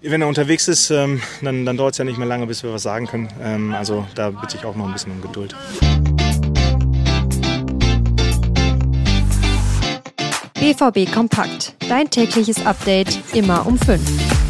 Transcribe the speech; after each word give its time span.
Wenn 0.00 0.22
er 0.22 0.28
unterwegs 0.28 0.68
ist, 0.68 0.90
ähm, 0.90 1.20
dann, 1.42 1.66
dann 1.66 1.76
dauert 1.76 1.94
es 1.94 1.98
ja 1.98 2.04
nicht 2.04 2.18
mehr 2.18 2.28
lange, 2.28 2.46
bis 2.46 2.62
wir 2.62 2.72
was 2.72 2.84
sagen 2.84 3.06
können. 3.08 3.28
Ähm, 3.42 3.74
also 3.74 4.06
da 4.14 4.30
bitte 4.30 4.56
ich 4.56 4.64
auch 4.64 4.76
noch 4.76 4.86
ein 4.86 4.92
bisschen 4.92 5.10
um 5.10 5.20
Geduld. 5.20 5.56
BVB 10.54 11.12
Kompakt. 11.12 11.74
Dein 11.88 12.08
tägliches 12.10 12.64
Update 12.64 13.18
immer 13.32 13.66
um 13.66 13.76
5. 13.76 14.47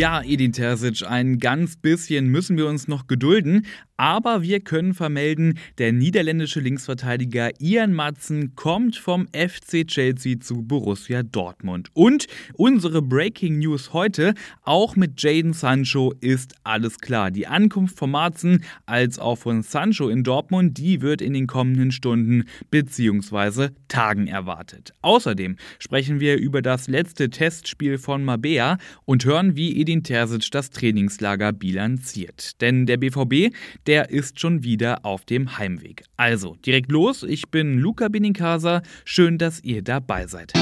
Ja, 0.00 0.22
Edin 0.22 0.54
Terzic, 0.54 1.02
ein 1.06 1.38
ganz 1.40 1.76
bisschen 1.76 2.28
müssen 2.28 2.56
wir 2.56 2.66
uns 2.66 2.88
noch 2.88 3.06
gedulden, 3.06 3.66
aber 3.98 4.40
wir 4.40 4.60
können 4.60 4.94
vermelden, 4.94 5.58
der 5.76 5.92
niederländische 5.92 6.58
Linksverteidiger 6.60 7.50
Ian 7.60 7.92
Matzen 7.92 8.54
kommt 8.54 8.96
vom 8.96 9.28
FC 9.34 9.86
Chelsea 9.86 10.40
zu 10.40 10.62
Borussia 10.62 11.22
Dortmund. 11.22 11.90
Und 11.92 12.26
unsere 12.54 13.02
Breaking 13.02 13.58
News 13.58 13.92
heute, 13.92 14.32
auch 14.62 14.96
mit 14.96 15.22
Jaden 15.22 15.52
Sancho 15.52 16.14
ist 16.22 16.54
alles 16.64 16.96
klar. 17.00 17.30
Die 17.30 17.46
Ankunft 17.46 17.98
von 17.98 18.10
Matzen 18.10 18.64
als 18.86 19.18
auch 19.18 19.36
von 19.36 19.62
Sancho 19.62 20.08
in 20.08 20.24
Dortmund, 20.24 20.78
die 20.78 21.02
wird 21.02 21.20
in 21.20 21.34
den 21.34 21.46
kommenden 21.46 21.92
Stunden 21.92 22.44
bzw. 22.70 23.68
Tagen 23.88 24.28
erwartet. 24.28 24.94
Außerdem 25.02 25.56
sprechen 25.78 26.20
wir 26.20 26.38
über 26.38 26.62
das 26.62 26.88
letzte 26.88 27.28
Testspiel 27.28 27.98
von 27.98 28.24
Mabea 28.24 28.78
und 29.04 29.26
hören, 29.26 29.56
wie 29.56 29.78
Edin 29.78 29.89
Terzic 29.98 30.50
das 30.50 30.70
Trainingslager 30.70 31.52
bilanziert. 31.52 32.60
Denn 32.60 32.86
der 32.86 32.96
BVB, 32.96 33.54
der 33.86 34.10
ist 34.10 34.40
schon 34.40 34.62
wieder 34.62 35.04
auf 35.04 35.24
dem 35.24 35.58
Heimweg. 35.58 36.04
Also, 36.16 36.56
direkt 36.64 36.90
los, 36.90 37.22
ich 37.22 37.50
bin 37.50 37.78
Luca 37.78 38.08
Benincasa, 38.08 38.82
schön, 39.04 39.38
dass 39.38 39.62
ihr 39.62 39.82
dabei 39.82 40.26
seid. 40.26 40.52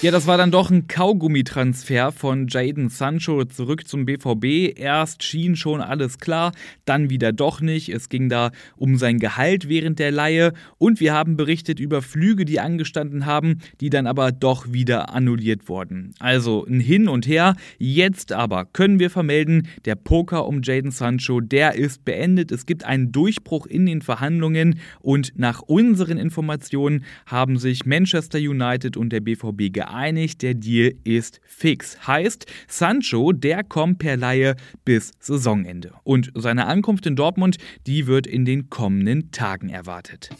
Ja, 0.00 0.12
das 0.12 0.28
war 0.28 0.38
dann 0.38 0.52
doch 0.52 0.70
ein 0.70 0.86
Kaugummitransfer 0.86 2.12
von 2.12 2.46
Jaden 2.46 2.88
Sancho 2.88 3.44
zurück 3.46 3.88
zum 3.88 4.06
BVB. 4.06 4.78
Erst 4.78 5.24
schien 5.24 5.56
schon 5.56 5.80
alles 5.80 6.18
klar, 6.18 6.52
dann 6.84 7.10
wieder 7.10 7.32
doch 7.32 7.60
nicht. 7.60 7.88
Es 7.88 8.08
ging 8.08 8.28
da 8.28 8.52
um 8.76 8.96
sein 8.96 9.18
Gehalt 9.18 9.68
während 9.68 9.98
der 9.98 10.12
Leihe 10.12 10.52
und 10.78 11.00
wir 11.00 11.14
haben 11.14 11.36
berichtet 11.36 11.80
über 11.80 12.00
Flüge, 12.00 12.44
die 12.44 12.60
angestanden 12.60 13.26
haben, 13.26 13.58
die 13.80 13.90
dann 13.90 14.06
aber 14.06 14.30
doch 14.30 14.72
wieder 14.72 15.12
annulliert 15.12 15.68
wurden. 15.68 16.14
Also 16.20 16.64
ein 16.64 16.78
Hin 16.78 17.08
und 17.08 17.26
Her. 17.26 17.56
Jetzt 17.78 18.30
aber 18.30 18.66
können 18.66 19.00
wir 19.00 19.10
vermelden, 19.10 19.66
der 19.84 19.96
Poker 19.96 20.46
um 20.46 20.62
Jaden 20.62 20.92
Sancho, 20.92 21.40
der 21.40 21.74
ist 21.74 22.04
beendet. 22.04 22.52
Es 22.52 22.66
gibt 22.66 22.84
einen 22.84 23.10
Durchbruch 23.10 23.66
in 23.66 23.84
den 23.84 24.02
Verhandlungen 24.02 24.78
und 25.00 25.32
nach 25.34 25.60
unseren 25.62 26.18
Informationen 26.18 27.04
haben 27.26 27.58
sich 27.58 27.84
Manchester 27.84 28.38
United 28.38 28.96
und 28.96 29.10
der 29.12 29.22
BVB 29.22 29.72
geeinigt 29.72 29.87
geeinigt, 29.88 30.42
der 30.42 30.54
Deal 30.54 30.94
ist 31.04 31.40
fix. 31.46 32.06
Heißt, 32.06 32.46
Sancho, 32.68 33.32
der 33.32 33.64
kommt 33.64 33.98
per 33.98 34.16
Laie 34.16 34.56
bis 34.84 35.12
Saisonende. 35.18 35.92
Und 36.04 36.30
seine 36.34 36.66
Ankunft 36.66 37.06
in 37.06 37.16
Dortmund, 37.16 37.56
die 37.86 38.06
wird 38.06 38.26
in 38.26 38.44
den 38.44 38.68
kommenden 38.68 39.30
Tagen 39.30 39.68
erwartet. 39.68 40.30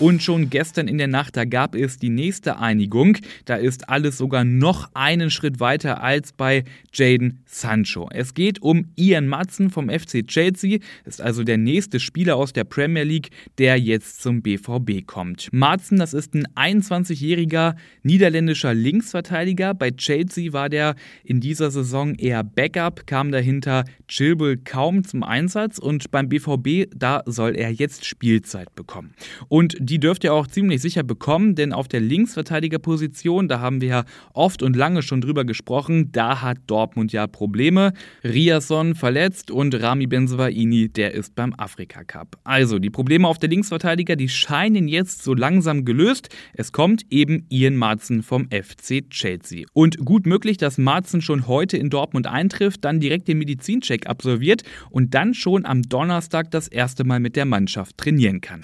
Und 0.00 0.24
schon 0.24 0.50
gestern 0.50 0.88
in 0.88 0.98
der 0.98 1.06
Nacht, 1.06 1.36
da 1.36 1.44
gab 1.44 1.76
es 1.76 1.98
die 1.98 2.10
nächste 2.10 2.58
Einigung. 2.58 3.16
Da 3.44 3.54
ist 3.54 3.88
alles 3.88 4.18
sogar 4.18 4.42
noch 4.42 4.90
einen 4.92 5.30
Schritt 5.30 5.60
weiter 5.60 6.02
als 6.02 6.32
bei 6.32 6.64
Jaden 6.92 7.44
Sancho. 7.46 8.08
Es 8.12 8.34
geht 8.34 8.60
um 8.60 8.86
Ian 8.96 9.28
Matzen 9.28 9.70
vom 9.70 9.88
FC 9.88 10.26
Chelsea, 10.26 10.78
ist 11.04 11.20
also 11.20 11.44
der 11.44 11.58
nächste 11.58 12.00
Spieler 12.00 12.34
aus 12.36 12.52
der 12.52 12.64
Premier 12.64 13.04
League, 13.04 13.30
der 13.58 13.78
jetzt 13.78 14.20
zum 14.20 14.42
BVB 14.42 15.06
kommt. 15.06 15.48
Matzen, 15.52 15.98
das 15.98 16.12
ist 16.12 16.34
ein 16.34 16.48
21-jähriger 16.56 17.76
niederländischer 18.02 18.74
Linksverteidiger. 18.74 19.74
Bei 19.74 19.92
Chelsea 19.92 20.52
war 20.52 20.68
der 20.68 20.96
in 21.22 21.40
dieser 21.40 21.70
Saison 21.70 22.16
eher 22.16 22.42
Backup, 22.42 23.06
kam 23.06 23.30
dahinter 23.30 23.84
Chilwell 24.08 24.56
kaum 24.56 25.04
zum 25.04 25.22
Einsatz 25.22 25.78
und 25.78 26.10
beim 26.10 26.28
BVB, 26.28 26.90
da 26.94 27.22
soll 27.26 27.54
er 27.54 27.70
jetzt 27.70 28.04
Spielzeit 28.04 28.74
bekommen. 28.74 29.14
Und 29.48 29.83
die 29.84 30.00
dürft 30.00 30.24
ihr 30.24 30.32
auch 30.32 30.46
ziemlich 30.46 30.80
sicher 30.80 31.02
bekommen, 31.02 31.54
denn 31.54 31.72
auf 31.72 31.88
der 31.88 32.00
Linksverteidigerposition, 32.00 33.48
da 33.48 33.60
haben 33.60 33.80
wir 33.80 33.88
ja 33.88 34.04
oft 34.32 34.62
und 34.62 34.76
lange 34.76 35.02
schon 35.02 35.20
drüber 35.20 35.44
gesprochen, 35.44 36.10
da 36.12 36.40
hat 36.40 36.58
Dortmund 36.66 37.12
ja 37.12 37.26
Probleme. 37.26 37.92
Riasson 38.22 38.94
verletzt 38.94 39.50
und 39.50 39.74
Rami 39.80 40.06
Benzebaini, 40.06 40.88
der 40.88 41.12
ist 41.12 41.34
beim 41.34 41.54
Afrika 41.56 42.04
Cup. 42.04 42.38
Also, 42.44 42.78
die 42.78 42.90
Probleme 42.90 43.28
auf 43.28 43.38
der 43.38 43.50
Linksverteidiger, 43.50 44.16
die 44.16 44.28
scheinen 44.28 44.88
jetzt 44.88 45.22
so 45.22 45.34
langsam 45.34 45.84
gelöst. 45.84 46.28
Es 46.54 46.72
kommt 46.72 47.02
eben 47.10 47.46
Ian 47.50 47.76
Marzen 47.76 48.22
vom 48.22 48.48
FC 48.50 49.08
Chelsea. 49.10 49.66
Und 49.72 49.98
gut 49.98 50.26
möglich, 50.26 50.56
dass 50.56 50.78
Marzen 50.78 51.20
schon 51.20 51.46
heute 51.46 51.76
in 51.76 51.90
Dortmund 51.90 52.26
eintrifft, 52.26 52.84
dann 52.84 53.00
direkt 53.00 53.28
den 53.28 53.38
Medizincheck 53.38 54.06
absolviert 54.06 54.62
und 54.90 55.14
dann 55.14 55.34
schon 55.34 55.66
am 55.66 55.82
Donnerstag 55.82 56.50
das 56.50 56.68
erste 56.68 57.04
Mal 57.04 57.20
mit 57.20 57.36
der 57.36 57.44
Mannschaft 57.44 57.98
trainieren 57.98 58.40
kann. 58.40 58.60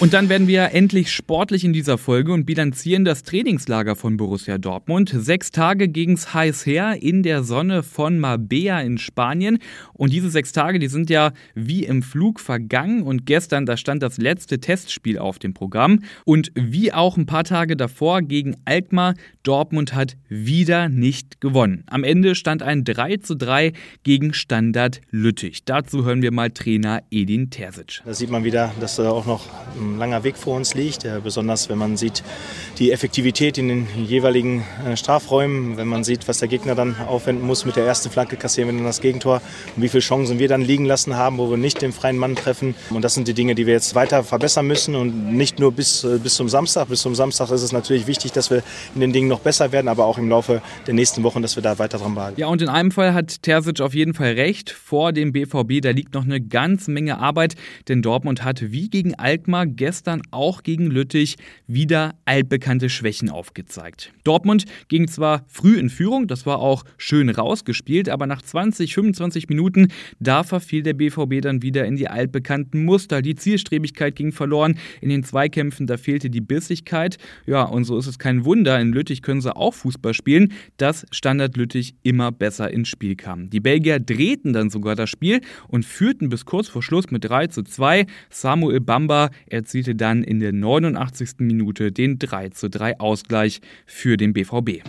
Und 0.00 0.12
dann 0.12 0.28
werden 0.28 0.46
wir 0.46 0.70
endlich 0.74 1.10
sportlich 1.10 1.64
in 1.64 1.72
dieser 1.72 1.98
Folge 1.98 2.32
und 2.32 2.46
bilanzieren 2.46 3.04
das 3.04 3.24
Trainingslager 3.24 3.96
von 3.96 4.16
Borussia 4.16 4.56
Dortmund. 4.56 5.12
Sechs 5.12 5.50
Tage 5.50 5.88
ging's 5.88 6.32
heiß 6.32 6.66
her 6.66 7.02
in 7.02 7.24
der 7.24 7.42
Sonne 7.42 7.82
von 7.82 8.20
Marbella 8.20 8.80
in 8.80 8.98
Spanien. 8.98 9.58
Und 9.94 10.12
diese 10.12 10.30
sechs 10.30 10.52
Tage, 10.52 10.78
die 10.78 10.86
sind 10.86 11.10
ja 11.10 11.32
wie 11.56 11.84
im 11.84 12.04
Flug 12.04 12.38
vergangen. 12.38 13.02
Und 13.02 13.26
gestern, 13.26 13.66
da 13.66 13.76
stand 13.76 14.04
das 14.04 14.18
letzte 14.18 14.60
Testspiel 14.60 15.18
auf 15.18 15.40
dem 15.40 15.52
Programm. 15.52 16.04
Und 16.24 16.52
wie 16.54 16.92
auch 16.92 17.16
ein 17.16 17.26
paar 17.26 17.42
Tage 17.42 17.76
davor 17.76 18.22
gegen 18.22 18.54
Alkmaar, 18.66 19.14
Dortmund 19.42 19.94
hat 19.94 20.16
wieder 20.28 20.88
nicht 20.88 21.40
gewonnen. 21.40 21.82
Am 21.86 22.04
Ende 22.04 22.36
stand 22.36 22.62
ein 22.62 22.84
3 22.84 23.16
zu 23.16 23.34
3 23.34 23.72
gegen 24.04 24.32
Standard 24.32 25.00
Lüttich. 25.10 25.64
Dazu 25.64 26.04
hören 26.04 26.22
wir 26.22 26.30
mal 26.30 26.50
Trainer 26.50 27.02
Edin 27.10 27.50
Terzic. 27.50 28.00
Da 28.04 28.14
sieht 28.14 28.30
man 28.30 28.44
wieder, 28.44 28.72
dass 28.78 28.94
da 28.94 29.10
auch 29.10 29.26
noch 29.26 29.46
langer 29.96 30.24
Weg 30.24 30.36
vor 30.36 30.56
uns 30.56 30.74
liegt, 30.74 31.06
besonders 31.22 31.68
wenn 31.68 31.78
man 31.78 31.96
sieht 31.96 32.22
die 32.78 32.92
Effektivität 32.92 33.58
in 33.58 33.68
den 33.68 33.86
jeweiligen 34.04 34.64
äh, 34.86 34.96
Strafräumen, 34.96 35.76
wenn 35.76 35.88
man 35.88 36.04
sieht, 36.04 36.28
was 36.28 36.38
der 36.38 36.48
Gegner 36.48 36.74
dann 36.74 36.96
aufwenden 37.06 37.46
muss 37.46 37.64
mit 37.64 37.76
der 37.76 37.84
ersten 37.84 38.10
Flanke 38.10 38.36
kassieren 38.36 38.68
wir 38.70 38.76
dann 38.76 38.84
das 38.84 39.00
Gegentor 39.00 39.40
und 39.74 39.82
wie 39.82 39.88
viele 39.88 40.00
Chancen 40.00 40.38
wir 40.38 40.48
dann 40.48 40.62
liegen 40.62 40.84
lassen 40.84 41.16
haben, 41.16 41.38
wo 41.38 41.50
wir 41.50 41.56
nicht 41.56 41.82
den 41.82 41.92
freien 41.92 42.18
Mann 42.18 42.36
treffen. 42.36 42.74
Und 42.90 43.02
das 43.02 43.14
sind 43.14 43.26
die 43.28 43.34
Dinge, 43.34 43.54
die 43.54 43.66
wir 43.66 43.74
jetzt 43.74 43.94
weiter 43.94 44.22
verbessern 44.22 44.66
müssen 44.66 44.94
und 44.94 45.32
nicht 45.32 45.58
nur 45.58 45.72
bis, 45.72 46.04
äh, 46.04 46.18
bis 46.22 46.34
zum 46.34 46.48
Samstag. 46.48 46.88
Bis 46.88 47.02
zum 47.02 47.14
Samstag 47.14 47.50
ist 47.50 47.62
es 47.62 47.72
natürlich 47.72 48.06
wichtig, 48.06 48.32
dass 48.32 48.50
wir 48.50 48.62
in 48.94 49.00
den 49.00 49.12
Dingen 49.12 49.28
noch 49.28 49.40
besser 49.40 49.72
werden, 49.72 49.88
aber 49.88 50.06
auch 50.06 50.18
im 50.18 50.28
Laufe 50.28 50.62
der 50.86 50.94
nächsten 50.94 51.22
Wochen, 51.22 51.42
dass 51.42 51.56
wir 51.56 51.62
da 51.62 51.78
weiter 51.78 51.98
dran 51.98 52.14
behalten. 52.14 52.40
Ja, 52.40 52.46
und 52.46 52.62
in 52.62 52.68
einem 52.68 52.90
Fall 52.90 53.14
hat 53.14 53.42
Terzic 53.42 53.80
auf 53.80 53.94
jeden 53.94 54.14
Fall 54.14 54.32
recht. 54.32 54.70
Vor 54.70 55.12
dem 55.12 55.32
BVB, 55.32 55.80
da 55.82 55.90
liegt 55.90 56.14
noch 56.14 56.24
eine 56.24 56.40
ganze 56.40 56.90
Menge 56.90 57.18
Arbeit, 57.18 57.54
denn 57.88 58.02
Dortmund 58.02 58.44
hat 58.44 58.70
wie 58.70 58.88
gegen 58.88 59.14
Alkmaar 59.14 59.66
gestern 59.78 60.20
auch 60.30 60.62
gegen 60.62 60.90
Lüttich 60.90 61.36
wieder 61.66 62.16
altbekannte 62.26 62.90
Schwächen 62.90 63.30
aufgezeigt. 63.30 64.12
Dortmund 64.24 64.66
ging 64.88 65.08
zwar 65.08 65.46
früh 65.46 65.78
in 65.78 65.88
Führung, 65.88 66.26
das 66.26 66.44
war 66.44 66.58
auch 66.58 66.84
schön 66.98 67.30
rausgespielt, 67.30 68.10
aber 68.10 68.26
nach 68.26 68.42
20, 68.42 68.92
25 68.92 69.48
Minuten, 69.48 69.88
da 70.20 70.42
verfiel 70.42 70.82
der 70.82 70.92
BVB 70.92 71.40
dann 71.40 71.62
wieder 71.62 71.86
in 71.86 71.96
die 71.96 72.08
altbekannten 72.08 72.84
Muster. 72.84 73.22
Die 73.22 73.36
Zielstrebigkeit 73.36 74.16
ging 74.16 74.32
verloren, 74.32 74.76
in 75.00 75.08
den 75.08 75.24
Zweikämpfen, 75.24 75.86
da 75.86 75.96
fehlte 75.96 76.28
die 76.28 76.42
Bissigkeit. 76.42 77.16
Ja, 77.46 77.62
und 77.62 77.84
so 77.84 77.96
ist 77.96 78.08
es 78.08 78.18
kein 78.18 78.44
Wunder, 78.44 78.78
in 78.78 78.92
Lüttich 78.92 79.22
können 79.22 79.40
sie 79.40 79.56
auch 79.56 79.72
Fußball 79.72 80.12
spielen, 80.12 80.52
dass 80.76 81.06
Standard 81.12 81.56
Lüttich 81.56 81.94
immer 82.02 82.32
besser 82.32 82.70
ins 82.70 82.88
Spiel 82.88 83.16
kam. 83.16 83.48
Die 83.48 83.60
Belgier 83.60 84.00
drehten 84.00 84.52
dann 84.52 84.68
sogar 84.68 84.96
das 84.96 85.08
Spiel 85.08 85.40
und 85.68 85.86
führten 85.86 86.28
bis 86.28 86.44
kurz 86.44 86.68
vor 86.68 86.82
Schluss 86.82 87.10
mit 87.10 87.24
3 87.24 87.46
zu 87.46 87.62
2. 87.62 88.06
Samuel 88.28 88.80
Bamba 88.80 89.30
erzielte 89.46 89.67
dann 89.94 90.22
in 90.22 90.40
der 90.40 90.52
89. 90.52 91.38
Minute 91.38 91.92
den 91.92 92.18
3 92.18 92.50
zu 92.50 92.68
3 92.70 93.00
Ausgleich 93.00 93.60
für 93.86 94.16
den 94.16 94.32
BVB. 94.32 94.82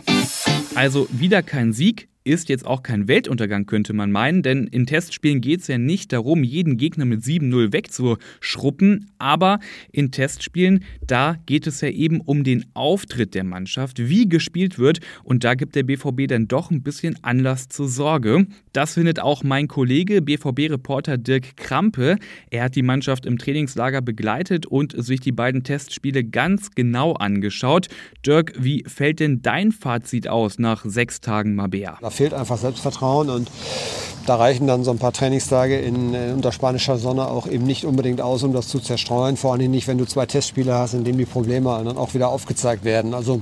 Also 0.75 1.07
wieder 1.11 1.43
kein 1.43 1.73
Sieg, 1.73 2.07
ist 2.29 2.47
jetzt 2.47 2.65
auch 2.65 2.83
kein 2.83 3.07
Weltuntergang, 3.07 3.65
könnte 3.65 3.93
man 3.93 4.11
meinen, 4.11 4.43
denn 4.43 4.67
in 4.67 4.85
Testspielen 4.85 5.41
geht 5.41 5.61
es 5.61 5.67
ja 5.67 5.77
nicht 5.77 6.13
darum, 6.13 6.43
jeden 6.43 6.77
Gegner 6.77 7.05
mit 7.05 7.21
7-0 7.21 7.73
wegzuschruppen, 7.73 9.11
aber 9.17 9.59
in 9.91 10.11
Testspielen, 10.11 10.83
da 11.05 11.37
geht 11.47 11.65
es 11.65 11.81
ja 11.81 11.89
eben 11.89 12.21
um 12.21 12.43
den 12.43 12.65
Auftritt 12.75 13.33
der 13.33 13.43
Mannschaft, 13.43 13.97
wie 14.07 14.29
gespielt 14.29 14.77
wird 14.77 14.99
und 15.23 15.43
da 15.43 15.55
gibt 15.55 15.75
der 15.75 15.83
BVB 15.83 16.27
dann 16.27 16.47
doch 16.47 16.69
ein 16.69 16.83
bisschen 16.83 17.17
Anlass 17.23 17.67
zur 17.67 17.89
Sorge. 17.89 18.45
Das 18.73 18.93
findet 18.93 19.19
auch 19.19 19.43
mein 19.43 19.67
Kollege, 19.67 20.21
BVB-Reporter 20.21 21.17
Dirk 21.17 21.57
Krampe. 21.57 22.17
Er 22.51 22.65
hat 22.65 22.75
die 22.75 22.83
Mannschaft 22.83 23.25
im 23.25 23.39
Trainingslager 23.39 24.01
begleitet 24.01 24.67
und 24.67 24.93
sich 25.03 25.19
die 25.19 25.31
beiden 25.31 25.63
Testspiele 25.63 26.23
ganz 26.23 26.71
genau 26.71 27.13
angeschaut. 27.13 27.87
Dirk, 28.25 28.53
wie 28.59 28.83
fällt 28.85 29.19
denn 29.19 29.41
dein 29.41 29.71
Fazit 29.71 30.27
aus 30.27 30.59
nach 30.59 30.85
sechs 30.85 31.21
Tagen 31.21 31.55
Mabea? 31.55 31.97
Fehlt 32.19 32.33
einfach 32.33 32.57
Selbstvertrauen 32.57 33.29
und 33.29 33.49
Da 34.25 34.35
reichen 34.35 34.67
dann 34.67 34.83
so 34.83 34.91
ein 34.91 34.99
paar 34.99 35.11
Trainingstage 35.11 35.79
in, 35.79 36.13
in, 36.13 36.33
unter 36.33 36.51
spanischer 36.51 36.97
Sonne 36.97 37.27
auch 37.27 37.47
eben 37.47 37.63
nicht 37.63 37.83
unbedingt 37.85 38.21
aus, 38.21 38.43
um 38.43 38.53
das 38.53 38.67
zu 38.67 38.79
zerstreuen. 38.79 39.37
Vor 39.37 39.53
allem 39.53 39.71
nicht, 39.71 39.87
wenn 39.87 39.97
du 39.97 40.05
zwei 40.05 40.27
Testspiele 40.27 40.71
hast, 40.73 40.93
in 40.93 41.03
denen 41.03 41.17
die 41.17 41.25
Probleme 41.25 41.81
dann 41.83 41.97
auch 41.97 42.13
wieder 42.13 42.29
aufgezeigt 42.29 42.83
werden. 42.83 43.15
Also 43.15 43.41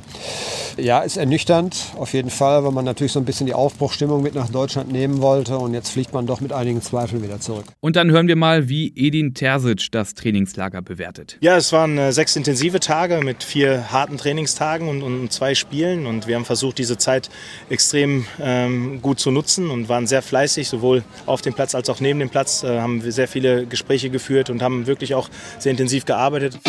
ja, 0.77 1.00
ist 1.00 1.18
ernüchternd 1.18 1.94
auf 1.97 2.13
jeden 2.13 2.29
Fall, 2.29 2.63
weil 2.63 2.71
man 2.71 2.85
natürlich 2.85 3.12
so 3.12 3.19
ein 3.19 3.25
bisschen 3.25 3.47
die 3.47 3.53
Aufbruchstimmung 3.53 4.21
mit 4.21 4.35
nach 4.35 4.50
Deutschland 4.50 4.91
nehmen 4.91 5.21
wollte 5.21 5.57
und 5.57 5.74
jetzt 5.74 5.89
fliegt 5.89 6.13
man 6.13 6.27
doch 6.27 6.41
mit 6.41 6.53
einigen 6.53 6.81
Zweifeln 6.81 7.24
wieder 7.24 7.39
zurück. 7.39 7.65
Und 7.79 7.95
dann 7.95 8.12
hören 8.12 8.27
wir 8.27 8.35
mal, 8.35 8.69
wie 8.69 8.94
Edin 8.95 9.33
Terzic 9.33 9.91
das 9.91 10.13
Trainingslager 10.13 10.81
bewertet. 10.81 11.38
Ja, 11.41 11.57
es 11.57 11.71
waren 11.71 11.97
äh, 11.97 12.12
sechs 12.12 12.35
intensive 12.35 12.79
Tage 12.79 13.21
mit 13.24 13.44
vier 13.44 13.91
harten 13.91 14.18
Trainingstagen 14.18 14.88
und, 14.88 15.01
und, 15.01 15.31
zwei 15.31 15.56
Spielen 15.56 16.06
und 16.06 16.27
wir 16.27 16.35
haben 16.35 16.45
versucht, 16.45 16.77
diese 16.77 16.97
Zeit 16.97 17.30
extrem 17.69 18.25
ähm, 18.41 19.01
gut 19.01 19.19
zu 19.19 19.31
nutzen 19.31 19.69
und 19.69 19.89
waren 19.89 20.07
sehr 20.07 20.21
fleißig, 20.21 20.69
sowohl 20.69 21.03
auf 21.25 21.41
dem 21.41 21.53
Platz 21.53 21.75
als 21.75 21.89
auch 21.89 22.00
neben 22.00 22.19
dem 22.19 22.30
Platz, 22.30 22.63
äh, 22.63 22.80
haben 22.80 23.03
wir 23.03 23.12
sehr 23.12 23.27
viele 23.27 23.65
Gespräche 23.65 24.09
geführt 24.09 24.50
und 24.50 24.62
haben 24.62 24.88
wirklich 24.88 25.15
auch 25.15 25.30
sehr 25.59 25.71
intensiv 25.71 26.06
gearbeitet. 26.06 26.59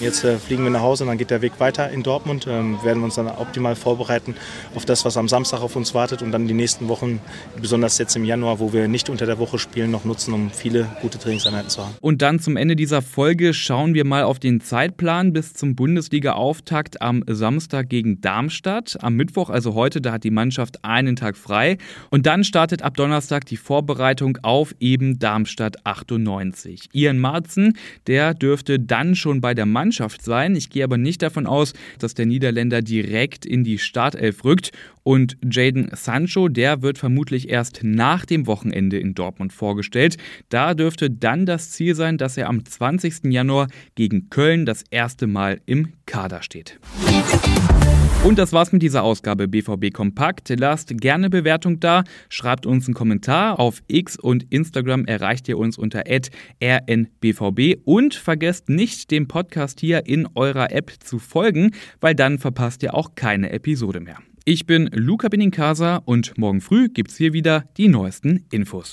Jetzt 0.00 0.24
äh, 0.24 0.38
fliegen 0.38 0.64
wir 0.64 0.70
nach 0.70 0.80
Hause 0.80 1.04
und 1.04 1.08
dann 1.08 1.18
geht 1.18 1.30
der 1.30 1.42
Weg 1.42 1.58
weiter 1.58 1.90
in 1.90 2.02
Dortmund. 2.02 2.46
Ähm, 2.48 2.78
werden 2.82 3.00
wir 3.00 3.04
uns 3.04 3.16
dann 3.16 3.28
optimal 3.28 3.76
vorbereiten 3.76 4.34
auf 4.74 4.84
das, 4.84 5.04
was 5.04 5.16
am 5.16 5.28
Samstag 5.28 5.60
auf 5.60 5.76
uns 5.76 5.94
wartet 5.94 6.22
und 6.22 6.32
dann 6.32 6.46
die 6.46 6.54
nächsten 6.54 6.88
Wochen, 6.88 7.20
besonders 7.60 7.98
jetzt 7.98 8.16
im 8.16 8.24
Januar, 8.24 8.58
wo 8.58 8.72
wir 8.72 8.88
nicht 8.88 9.08
unter 9.08 9.26
der 9.26 9.38
Woche 9.38 9.58
spielen, 9.58 9.90
noch 9.90 10.04
nutzen, 10.04 10.34
um 10.34 10.50
viele 10.50 10.88
gute 11.00 11.18
Trainingseinheiten 11.18 11.70
zu 11.70 11.82
haben. 11.82 11.94
Und 12.00 12.22
dann 12.22 12.38
zum 12.40 12.56
Ende 12.56 12.76
dieser 12.76 13.02
Folge 13.02 13.54
schauen 13.54 13.94
wir 13.94 14.04
mal 14.04 14.24
auf 14.24 14.38
den 14.38 14.60
Zeitplan 14.60 15.32
bis 15.32 15.54
zum 15.54 15.76
Bundesliga-Auftakt 15.76 17.02
am 17.02 17.24
Samstag 17.26 17.88
gegen 17.88 18.20
Darmstadt. 18.20 18.98
Am 19.00 19.14
Mittwoch, 19.14 19.50
also 19.50 19.74
heute, 19.74 20.00
da 20.00 20.12
hat 20.12 20.24
die 20.24 20.30
Mannschaft 20.30 20.84
einen 20.84 21.16
Tag 21.16 21.36
frei. 21.36 21.78
Und 22.10 22.26
dann 22.26 22.44
startet 22.44 22.82
ab 22.82 22.96
Donnerstag 22.96 23.46
die 23.46 23.56
Vorbereitung 23.56 24.38
auf 24.42 24.74
eben 24.80 25.18
Darmstadt 25.18 25.84
98. 25.84 26.88
Ian 26.92 27.18
Marzen, 27.18 27.76
der 28.06 28.34
dürfte 28.34 28.78
dann 28.78 29.14
schon 29.14 29.40
bei 29.40 29.54
der 29.54 29.66
Mannschaft 29.82 30.22
sein. 30.22 30.54
Ich 30.54 30.70
gehe 30.70 30.84
aber 30.84 30.96
nicht 30.96 31.22
davon 31.22 31.44
aus, 31.44 31.72
dass 31.98 32.14
der 32.14 32.24
Niederländer 32.24 32.82
direkt 32.82 33.44
in 33.44 33.64
die 33.64 33.78
Startelf 33.78 34.44
rückt. 34.44 34.70
Und 35.02 35.36
Jaden 35.42 35.90
Sancho, 35.92 36.48
der 36.48 36.82
wird 36.82 36.98
vermutlich 36.98 37.48
erst 37.48 37.80
nach 37.82 38.24
dem 38.24 38.46
Wochenende 38.46 39.00
in 39.00 39.14
Dortmund 39.14 39.52
vorgestellt. 39.52 40.18
Da 40.50 40.74
dürfte 40.74 41.10
dann 41.10 41.46
das 41.46 41.72
Ziel 41.72 41.96
sein, 41.96 42.16
dass 42.16 42.36
er 42.36 42.48
am 42.48 42.64
20. 42.64 43.24
Januar 43.24 43.66
gegen 43.96 44.30
Köln 44.30 44.66
das 44.66 44.84
erste 44.88 45.26
Mal 45.26 45.60
im 45.66 45.94
Kader 46.06 46.42
steht. 46.42 46.78
Und 48.24 48.38
das 48.38 48.52
war's 48.52 48.70
mit 48.70 48.82
dieser 48.82 49.02
Ausgabe 49.02 49.48
BVB 49.48 49.92
Kompakt. 49.92 50.48
Lasst 50.56 50.96
gerne 51.00 51.28
Bewertung 51.28 51.80
da, 51.80 52.04
schreibt 52.28 52.66
uns 52.66 52.86
einen 52.86 52.94
Kommentar. 52.94 53.58
Auf 53.58 53.82
X 53.88 54.16
und 54.16 54.46
Instagram 54.50 55.06
erreicht 55.06 55.48
ihr 55.48 55.58
uns 55.58 55.76
unter 55.76 56.04
rnbvb 56.06 57.78
und 57.84 58.14
vergesst 58.14 58.68
nicht, 58.68 59.10
dem 59.10 59.26
Podcast 59.26 59.80
hier 59.80 60.06
in 60.06 60.28
eurer 60.36 60.70
App 60.70 60.92
zu 61.00 61.18
folgen, 61.18 61.72
weil 62.00 62.14
dann 62.14 62.38
verpasst 62.38 62.84
ihr 62.84 62.94
auch 62.94 63.16
keine 63.16 63.50
Episode 63.50 64.00
mehr. 64.00 64.18
Ich 64.44 64.66
bin 64.66 64.88
Luca 64.92 65.28
Benincasa 65.28 65.96
und 66.04 66.38
morgen 66.38 66.60
früh 66.60 66.88
gibt's 66.88 67.16
hier 67.16 67.32
wieder 67.32 67.64
die 67.76 67.88
neuesten 67.88 68.44
Infos. 68.50 68.92